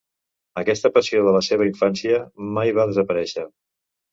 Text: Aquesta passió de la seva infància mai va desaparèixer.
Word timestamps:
Aquesta 0.61 0.89
passió 0.95 1.21
de 1.27 1.33
la 1.35 1.43
seva 1.49 1.67
infància 1.73 2.19
mai 2.57 2.75
va 2.79 2.89
desaparèixer. 2.93 3.49